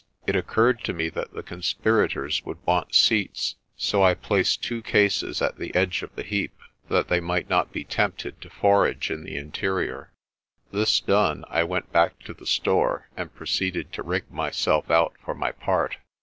It 0.25 0.35
occurred 0.35 0.83
to 0.85 0.93
me 0.93 1.09
that 1.09 1.31
the 1.35 1.43
conspirators 1.43 2.43
would 2.43 2.57
want 2.65 2.95
seats, 2.95 3.57
so 3.77 4.01
I 4.01 4.15
placed 4.15 4.63
two 4.63 4.81
cases 4.81 5.43
at 5.43 5.59
the 5.59 5.75
edge 5.75 6.01
of 6.01 6.15
the 6.15 6.23
heap, 6.23 6.55
that 6.89 7.07
they 7.07 7.19
might 7.19 7.51
not 7.51 7.71
be 7.71 7.83
tempted 7.83 8.41
to 8.41 8.49
forage 8.49 9.11
in 9.11 9.23
the 9.23 9.37
interior. 9.37 10.11
This 10.71 10.99
done, 11.01 11.45
I 11.49 11.63
went 11.65 11.91
back 11.91 12.17
to 12.23 12.33
the 12.33 12.47
store 12.47 13.09
and 13.15 13.35
proceeded 13.35 13.93
to 13.93 14.01
rig 14.01 14.31
myself 14.31 14.89
out 14.89 15.13
for 15.23 15.35
my 15.35 15.51
part. 15.51 15.97